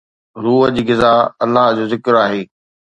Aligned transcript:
روح 0.43 0.65
جي 0.77 0.83
غذا 0.89 1.13
الله 1.45 1.67
جو 1.77 1.85
ذڪر 1.93 2.21
آهي. 2.25 2.41